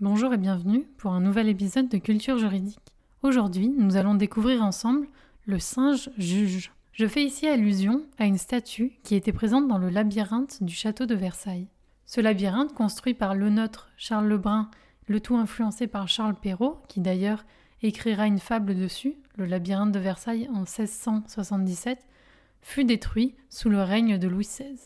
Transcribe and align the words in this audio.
Bonjour 0.00 0.32
et 0.32 0.38
bienvenue 0.38 0.84
pour 0.96 1.10
un 1.10 1.20
nouvel 1.20 1.48
épisode 1.48 1.88
de 1.88 1.98
Culture 1.98 2.38
juridique. 2.38 2.78
Aujourd'hui, 3.24 3.68
nous 3.76 3.96
allons 3.96 4.14
découvrir 4.14 4.62
ensemble 4.62 5.08
le 5.44 5.58
singe 5.58 6.08
juge. 6.16 6.70
Je 6.92 7.08
fais 7.08 7.24
ici 7.24 7.48
allusion 7.48 8.04
à 8.16 8.26
une 8.26 8.38
statue 8.38 8.92
qui 9.02 9.16
était 9.16 9.32
présente 9.32 9.66
dans 9.66 9.76
le 9.76 9.88
labyrinthe 9.88 10.62
du 10.62 10.72
château 10.72 11.04
de 11.04 11.16
Versailles. 11.16 11.66
Ce 12.06 12.20
labyrinthe, 12.20 12.74
construit 12.74 13.14
par 13.14 13.34
le 13.34 13.50
neutre 13.50 13.88
Charles 13.96 14.28
Lebrun, 14.28 14.70
le 15.08 15.18
tout 15.18 15.36
influencé 15.36 15.88
par 15.88 16.06
Charles 16.06 16.36
Perrault, 16.36 16.80
qui 16.86 17.00
d'ailleurs 17.00 17.44
écrira 17.82 18.28
une 18.28 18.38
fable 18.38 18.76
dessus, 18.76 19.16
le 19.34 19.46
labyrinthe 19.46 19.90
de 19.90 19.98
Versailles 19.98 20.48
en 20.52 20.60
1677, 20.60 21.98
fut 22.62 22.84
détruit 22.84 23.34
sous 23.50 23.68
le 23.68 23.82
règne 23.82 24.16
de 24.16 24.28
Louis 24.28 24.44
XVI. 24.44 24.78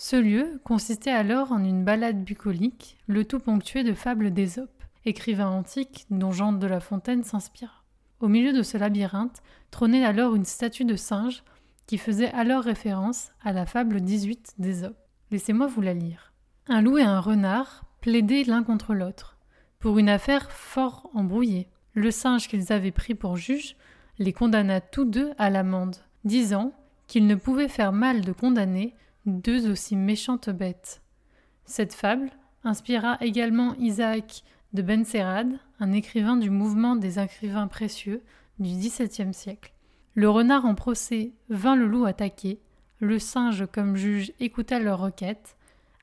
Ce 0.00 0.14
lieu 0.14 0.60
consistait 0.62 1.10
alors 1.10 1.50
en 1.50 1.58
une 1.64 1.82
balade 1.82 2.22
bucolique, 2.22 2.96
le 3.08 3.24
tout 3.24 3.40
ponctué 3.40 3.82
de 3.82 3.94
fables 3.94 4.32
d'Ésope, 4.32 4.84
écrivain 5.04 5.48
antique 5.48 6.06
dont 6.08 6.30
Jean 6.30 6.52
de 6.52 6.68
La 6.68 6.78
Fontaine 6.78 7.24
s'inspira. 7.24 7.82
Au 8.20 8.28
milieu 8.28 8.52
de 8.52 8.62
ce 8.62 8.78
labyrinthe 8.78 9.42
trônait 9.72 10.04
alors 10.04 10.36
une 10.36 10.44
statue 10.44 10.84
de 10.84 10.94
singe 10.94 11.42
qui 11.88 11.98
faisait 11.98 12.30
alors 12.30 12.62
référence 12.62 13.32
à 13.42 13.52
la 13.52 13.66
fable 13.66 14.00
18 14.00 14.54
d'Ésope. 14.58 14.96
Laissez-moi 15.32 15.66
vous 15.66 15.80
la 15.80 15.94
lire. 15.94 16.32
Un 16.68 16.80
loup 16.80 16.98
et 16.98 17.02
un 17.02 17.18
renard 17.18 17.84
plaidaient 18.00 18.44
l'un 18.44 18.62
contre 18.62 18.94
l'autre, 18.94 19.36
pour 19.80 19.98
une 19.98 20.10
affaire 20.10 20.52
fort 20.52 21.10
embrouillée. 21.12 21.70
Le 21.94 22.12
singe 22.12 22.46
qu'ils 22.46 22.72
avaient 22.72 22.92
pris 22.92 23.16
pour 23.16 23.36
juge 23.36 23.74
les 24.20 24.32
condamna 24.32 24.80
tous 24.80 25.06
deux 25.06 25.32
à 25.38 25.50
l'amende, 25.50 25.96
disant 26.22 26.72
qu'il 27.08 27.26
ne 27.26 27.34
pouvait 27.34 27.66
faire 27.66 27.92
mal 27.92 28.20
de 28.20 28.30
condamner 28.30 28.94
deux 29.28 29.70
aussi 29.70 29.94
méchantes 29.96 30.50
bêtes. 30.50 31.02
Cette 31.64 31.94
fable 31.94 32.30
inspira 32.64 33.18
également 33.20 33.74
Isaac 33.74 34.42
de 34.72 34.82
Benserade, 34.82 35.58
un 35.80 35.92
écrivain 35.92 36.36
du 36.36 36.50
mouvement 36.50 36.96
des 36.96 37.18
écrivains 37.18 37.68
précieux 37.68 38.22
du 38.58 38.70
XVIIe 38.70 39.34
siècle. 39.34 39.72
Le 40.14 40.28
renard 40.28 40.64
en 40.64 40.74
procès 40.74 41.32
vint 41.48 41.76
le 41.76 41.86
loup 41.86 42.04
attaquer, 42.04 42.60
le 43.00 43.18
singe 43.18 43.66
comme 43.70 43.96
juge 43.96 44.32
écouta 44.40 44.80
leur 44.80 44.98
requête. 44.98 45.56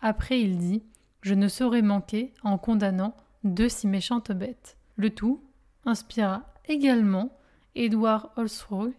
Après 0.00 0.40
il 0.40 0.58
dit 0.58 0.82
Je 1.22 1.34
ne 1.34 1.48
saurais 1.48 1.82
manquer 1.82 2.34
en 2.42 2.58
condamnant 2.58 3.16
deux 3.44 3.68
si 3.68 3.86
méchantes 3.86 4.32
bêtes. 4.32 4.76
Le 4.96 5.10
tout 5.10 5.42
inspira 5.86 6.42
également 6.68 7.38
Édouard 7.74 8.32
Holsroy 8.36 8.90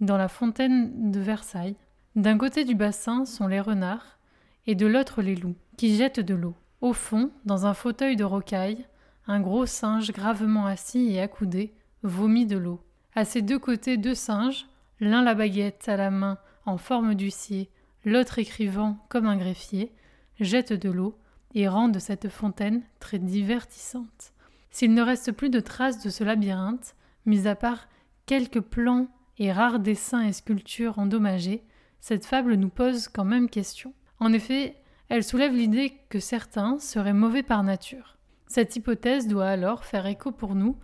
dans 0.00 0.16
La 0.16 0.28
Fontaine 0.28 1.10
de 1.10 1.20
Versailles, 1.20 1.76
d'un 2.16 2.38
côté 2.38 2.64
du 2.64 2.74
bassin 2.74 3.26
sont 3.26 3.46
les 3.46 3.60
renards, 3.60 4.18
et 4.66 4.74
de 4.74 4.86
l'autre 4.86 5.20
les 5.20 5.36
loups, 5.36 5.54
qui 5.76 5.94
jettent 5.96 6.20
de 6.20 6.34
l'eau. 6.34 6.54
Au 6.80 6.94
fond, 6.94 7.30
dans 7.44 7.66
un 7.66 7.74
fauteuil 7.74 8.16
de 8.16 8.24
rocaille, 8.24 8.86
un 9.26 9.40
gros 9.40 9.66
singe 9.66 10.12
gravement 10.12 10.66
assis 10.66 11.12
et 11.12 11.20
accoudé 11.20 11.74
vomit 12.02 12.46
de 12.46 12.56
l'eau. 12.56 12.80
À 13.14 13.24
ses 13.24 13.42
deux 13.42 13.58
côtés 13.58 13.98
deux 13.98 14.14
singes, 14.14 14.66
l'un 14.98 15.22
la 15.22 15.34
baguette 15.34 15.88
à 15.88 15.96
la 15.96 16.10
main 16.10 16.38
en 16.64 16.78
forme 16.78 17.14
d'huissier, 17.14 17.68
l'autre 18.04 18.38
écrivant 18.38 18.98
comme 19.08 19.26
un 19.26 19.36
greffier, 19.36 19.92
jettent 20.40 20.72
de 20.72 20.90
l'eau 20.90 21.18
et 21.54 21.68
rendent 21.68 21.98
cette 21.98 22.28
fontaine 22.28 22.82
très 22.98 23.18
divertissante. 23.18 24.32
S'il 24.70 24.94
ne 24.94 25.02
reste 25.02 25.32
plus 25.32 25.50
de 25.50 25.60
traces 25.60 26.02
de 26.02 26.10
ce 26.10 26.24
labyrinthe, 26.24 26.94
mis 27.26 27.46
à 27.46 27.54
part 27.54 27.88
quelques 28.24 28.60
plans 28.60 29.08
et 29.38 29.52
rares 29.52 29.80
dessins 29.80 30.22
et 30.22 30.32
sculptures 30.32 30.98
endommagés, 30.98 31.62
cette 32.00 32.26
fable 32.26 32.54
nous 32.54 32.68
pose 32.68 33.08
quand 33.08 33.24
même 33.24 33.48
question. 33.48 33.92
En 34.20 34.32
effet, 34.32 34.76
elle 35.08 35.24
soulève 35.24 35.54
l'idée 35.54 35.92
que 36.08 36.20
certains 36.20 36.78
seraient 36.78 37.12
mauvais 37.12 37.42
par 37.42 37.62
nature. 37.62 38.16
Cette 38.46 38.76
hypothèse 38.76 39.28
doit 39.28 39.48
alors 39.48 39.84
faire 39.84 40.06
écho 40.06 40.32
pour 40.32 40.54
nous 40.54 40.76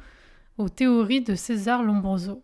aux 0.58 0.68
théories 0.68 1.22
de 1.22 1.34
César 1.34 1.82
Lombroso. 1.82 2.42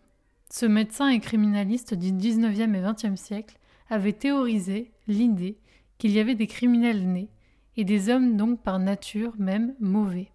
Ce 0.49 0.65
médecin 0.65 1.09
et 1.09 1.19
criminaliste 1.19 1.93
du 1.93 2.11
XIXe 2.11 2.61
et 2.61 2.81
XXe 2.81 3.19
siècle 3.19 3.59
avait 3.89 4.13
théorisé 4.13 4.91
l'idée 5.07 5.57
qu'il 5.97 6.11
y 6.11 6.19
avait 6.19 6.35
des 6.35 6.47
criminels 6.47 7.07
nés 7.07 7.29
et 7.77 7.83
des 7.83 8.09
hommes 8.09 8.35
donc 8.35 8.61
par 8.61 8.79
nature 8.79 9.33
même 9.37 9.75
mauvais. 9.79 10.31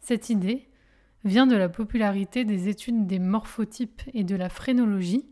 Cette 0.00 0.30
idée 0.30 0.68
vient 1.24 1.46
de 1.46 1.56
la 1.56 1.68
popularité 1.68 2.44
des 2.44 2.68
études 2.68 3.06
des 3.06 3.18
morphotypes 3.18 4.02
et 4.12 4.24
de 4.24 4.36
la 4.36 4.48
phrénologie 4.48 5.24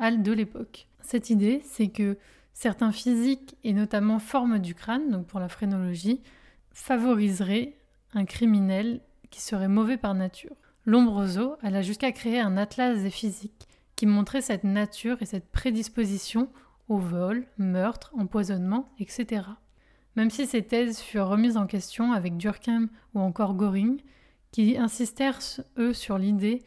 de 0.00 0.32
l'époque. 0.32 0.87
Cette 1.02 1.30
idée, 1.30 1.62
c'est 1.64 1.88
que 1.88 2.18
certains 2.52 2.92
physiques 2.92 3.56
et 3.64 3.72
notamment 3.72 4.18
formes 4.18 4.58
du 4.58 4.74
crâne, 4.74 5.10
donc 5.10 5.26
pour 5.26 5.40
la 5.40 5.48
phrénologie, 5.48 6.20
favoriseraient 6.72 7.76
un 8.14 8.24
criminel 8.24 9.00
qui 9.30 9.40
serait 9.40 9.68
mauvais 9.68 9.96
par 9.96 10.14
nature. 10.14 10.56
Lombroso 10.84 11.56
alla 11.60 11.82
jusqu'à 11.82 12.12
créer 12.12 12.40
un 12.40 12.56
atlas 12.56 13.02
des 13.02 13.10
physiques 13.10 13.68
qui 13.94 14.06
montrait 14.06 14.40
cette 14.40 14.64
nature 14.64 15.20
et 15.20 15.26
cette 15.26 15.50
prédisposition 15.50 16.48
au 16.88 16.98
vol, 16.98 17.46
meurtre, 17.58 18.12
empoisonnement, 18.16 18.88
etc. 18.98 19.42
Même 20.16 20.30
si 20.30 20.46
ces 20.46 20.62
thèses 20.62 21.00
furent 21.00 21.28
remises 21.28 21.56
en 21.56 21.66
question 21.66 22.12
avec 22.12 22.36
Durkheim 22.36 22.88
ou 23.14 23.20
encore 23.20 23.54
Göring, 23.54 24.00
qui 24.50 24.78
insistèrent, 24.78 25.40
eux, 25.76 25.92
sur 25.92 26.18
l'idée 26.18 26.64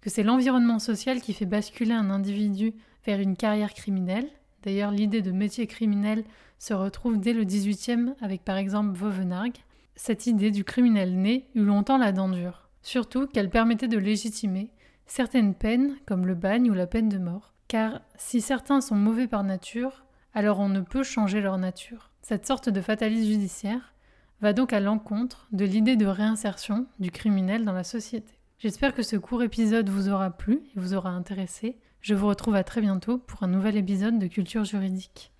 que 0.00 0.10
c'est 0.10 0.22
l'environnement 0.22 0.78
social 0.78 1.20
qui 1.20 1.32
fait 1.32 1.46
basculer 1.46 1.92
un 1.92 2.10
individu 2.10 2.74
vers 3.04 3.20
une 3.20 3.36
carrière 3.36 3.74
criminelle. 3.74 4.28
D'ailleurs, 4.62 4.90
l'idée 4.90 5.22
de 5.22 5.32
métier 5.32 5.66
criminel 5.66 6.24
se 6.58 6.74
retrouve 6.74 7.18
dès 7.18 7.32
le 7.32 7.44
XVIIIe 7.44 8.14
avec 8.20 8.44
par 8.44 8.56
exemple 8.56 8.96
Vauvenargues. 8.96 9.58
Cette 9.96 10.26
idée 10.26 10.50
du 10.50 10.64
criminel 10.64 11.16
né 11.16 11.48
eut 11.54 11.64
longtemps 11.64 11.98
la 11.98 12.12
dent 12.12 12.28
dure, 12.28 12.68
surtout 12.82 13.26
qu'elle 13.26 13.50
permettait 13.50 13.88
de 13.88 13.98
légitimer 13.98 14.70
certaines 15.06 15.54
peines 15.54 15.96
comme 16.06 16.26
le 16.26 16.34
bagne 16.34 16.70
ou 16.70 16.74
la 16.74 16.86
peine 16.86 17.08
de 17.08 17.18
mort. 17.18 17.52
Car 17.68 18.00
si 18.16 18.40
certains 18.40 18.80
sont 18.80 18.96
mauvais 18.96 19.26
par 19.26 19.44
nature, 19.44 20.04
alors 20.34 20.60
on 20.60 20.68
ne 20.68 20.80
peut 20.80 21.02
changer 21.02 21.40
leur 21.40 21.58
nature. 21.58 22.10
Cette 22.22 22.46
sorte 22.46 22.68
de 22.68 22.80
fatalisme 22.80 23.30
judiciaire 23.30 23.94
va 24.40 24.52
donc 24.52 24.72
à 24.72 24.80
l'encontre 24.80 25.48
de 25.52 25.64
l'idée 25.64 25.96
de 25.96 26.06
réinsertion 26.06 26.86
du 26.98 27.10
criminel 27.10 27.64
dans 27.64 27.72
la 27.72 27.84
société. 27.84 28.39
J'espère 28.60 28.94
que 28.94 29.02
ce 29.02 29.16
court 29.16 29.42
épisode 29.42 29.88
vous 29.88 30.10
aura 30.10 30.30
plu 30.30 30.60
et 30.76 30.78
vous 30.78 30.92
aura 30.92 31.08
intéressé. 31.08 31.78
Je 32.02 32.14
vous 32.14 32.26
retrouve 32.26 32.56
à 32.56 32.62
très 32.62 32.82
bientôt 32.82 33.16
pour 33.16 33.42
un 33.42 33.46
nouvel 33.46 33.74
épisode 33.78 34.18
de 34.18 34.26
Culture 34.26 34.64
juridique. 34.64 35.32